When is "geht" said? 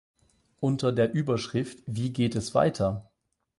2.11-2.35